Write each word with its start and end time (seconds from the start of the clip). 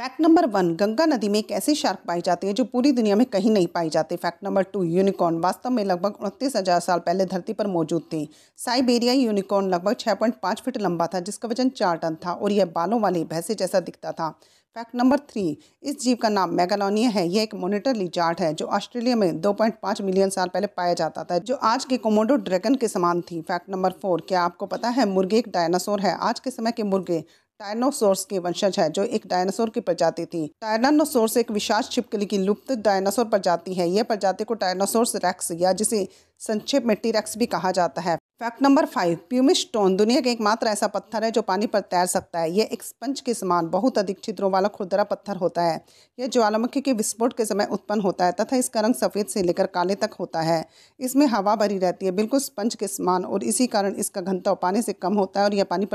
Fact 0.00 0.20
number 0.20 0.46
one 0.46 0.68
Ganga 0.76 1.04
नदी 1.06 1.28
में 1.28 1.38
एक 1.38 1.50
ऐसी 1.52 1.74
शार्क 1.74 1.98
पाई 2.08 2.20
जाती 2.20 2.46
है 2.46 2.52
जो 2.52 2.64
पूरी 2.64 2.90
दुनिया 2.92 3.16
में 3.16 3.24
कहीं 3.26 3.50
नहीं 3.50 3.66
पाई 3.66 3.88
जाती। 3.90 4.16
फैक्ट 4.16 4.44
नंबर 4.44 4.62
टू 4.64 4.82
यूनिकॉर्न 4.82 5.38
वास्तव 5.38 5.70
में 5.70 5.82
लगभग 5.84 6.14
उनतीस 6.20 6.56
हज़ार 6.56 6.78
साल 6.80 6.98
पहले 6.98 7.24
धरती 7.24 7.52
पर 7.52 7.66
मौजूद 7.66 8.02
थी। 8.02 8.28
साइबेरिया 8.58 9.12
यूनिकॉर्न 9.12 9.68
लगभग 9.68 9.96
छः 10.00 10.14
पॉइंट 10.14 10.34
पाँच 10.42 10.62
फीट 10.62 10.78
लंबा 10.78 11.06
था, 11.06 11.20
जिसका 11.20 11.48
वज़न 11.48 11.68
चार 11.70 11.96
टन 11.96 12.16
था 12.24 12.32
और 12.32 12.52
यह 12.52 12.64
बालों 12.74 13.00
वाली 13.00 13.24
भैंसे 13.24 13.54
जैसा 13.54 13.80
दिखता 13.80 14.12
था। 14.12 14.30
फैक्ट 14.76 14.94
नंबर 14.94 15.18
थ्री 15.30 15.44
इस 15.82 16.00
जीव 16.00 16.16
का 16.22 16.28
नाम 16.28 16.54
मेगालोनिया 16.54 17.10
है। 17.10 17.26
यह 17.28 17.42
एक 17.42 17.54
मोनिटर 17.56 17.96
लिजार्ड 17.96 18.40
है, 18.40 18.52
जो 18.54 18.66
ऑस्ट्रेलिया 18.68 19.16
में 19.16 19.40
2.5 19.40 20.00
मिलियन 20.00 20.30
साल 20.30 20.48
पहले 20.48 20.66
पाया 20.68 20.94
जाता 20.94 21.24
था, 21.24 21.38
जो 21.38 21.54
आज 21.64 21.84
के 21.84 21.96
कोमोडो 21.98 22.36
ड्रैगन 22.38 22.74
के 22.74 22.88
समान 22.88 23.20
थी। 23.22 23.40
फैक्ट 23.42 23.70
नंबर 23.70 23.94
फोर 24.02 24.24
क्या 24.28 24.42
आपको 24.42 24.66
पता 24.66 24.88
है 24.90 25.08
मुर्गे 25.08 25.38
एक 25.38 25.48
डायनासोर 25.48 26.00
है? 26.00 26.16
आज 26.20 26.40
के 26.40 26.50
समय 26.50 26.72
के 26.72 26.82
मुर्गे 26.84 27.22
टायनोसोर्स 27.60 28.24
के 28.24 28.38
वंशज 28.38 28.78
है, 28.78 28.88
जो 28.90 29.02
एक 29.04 29.26
डायनासोर 29.26 29.70
की 29.70 29.80
प्रजाति 29.80 30.24
थी। 30.26 30.46
टायनानोसोर्स 30.60 31.36
एक 31.36 31.50
विशाल 31.50 31.82
छिपकली 31.82 32.26
की 32.26 32.38
लुप्त 32.38 32.72
डायनासोर 32.78 33.24
प्रजाति 33.26 33.74
है। 33.74 33.88
यह 33.88 34.02
प्रजाति 34.02 34.44
को 34.44 34.54
टायनासोर्स 34.54 35.14
रेक्स 35.16 35.50
या 35.52 35.72
जिसे 35.72 36.06
संक्षेप 36.40 36.84
में 36.86 36.96
टीरेक्स 36.96 37.36
भी 37.38 37.46
कहा 37.46 37.70
जाता 37.70 38.02
है। 38.02 38.16
Fact 38.40 38.62
number 38.62 38.86
five 38.86 39.18
pumice 39.28 39.60
stone 39.60 39.96
दुनिया 39.96 40.20
का 40.20 40.30
एकमात्र 40.30 40.66
ऐसा 40.66 40.86
पत्थर 40.86 41.24
है 41.24 41.30
जो 41.30 41.40
पानी 41.42 41.66
पर 41.66 41.80
तैर 41.80 42.06
सकता 42.06 42.38
है। 42.38 42.50
यह 42.50 42.68
एक 42.72 42.82
स्पंज 42.82 43.20
के 43.20 43.34
समान, 43.34 43.68
बहुत 43.68 43.98
अधिक 43.98 44.22
छिद्रों 44.24 44.50
वाला 44.50 44.68
खुरदरा 44.68 45.04
पत्थर 45.04 45.36
होता 45.36 45.62
है। 45.62 45.80
यह 46.18 46.26
ज्वालामुखी 46.26 46.80
के 46.80 46.92
विस्फोट 46.92 47.36
के 47.36 47.44
समय 47.44 47.66
उत्पन्न 47.70 48.00
होता 48.00 48.26
है 48.26 48.32
तथा 48.32 48.56
इसका 48.56 48.80
रंग 48.80 48.94
सफ़ेद 48.94 49.26
से 49.26 49.42
लेकर 49.42 49.66
काले 49.66 49.94
तक 49.94 50.14
होता 50.20 50.40
है। 50.40 50.64
इसमें 51.00 51.26
हवा 51.26 51.56
भरी 51.56 51.78
रहती 51.78 52.06
है, 52.06 52.12
बिल्कुल 52.12 52.40
स्पंज 52.40 52.74
के 52.74 52.86
समान, 52.86 53.24
और 53.24 53.44
इसी 53.44 53.66
कारण 53.66 53.94
इसका 53.94 54.20
घनत्व 54.20 54.54
पानी 54.54 54.82
से 54.82 54.92
कम 54.92 55.14
होता 55.14 55.40
है 55.40 55.46
और 55.46 55.54
यह 55.54 55.64
पानी 55.64 55.86